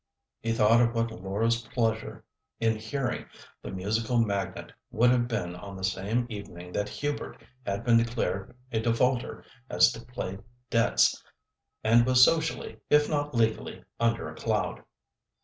[0.39, 2.23] He thought of what Laura's pleasure
[2.59, 3.27] in hearing
[3.61, 8.55] the musical magnate would have been on the same evening that Hubert had been declared
[8.71, 10.39] a defaulter as to play
[10.71, 11.23] debts,
[11.83, 14.83] and was socially, if not legally, under a cloud.